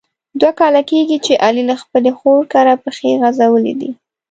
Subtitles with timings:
[0.39, 3.91] دوه کاله کېږي چې علي له خپلې خور کره پښې غزولي دي.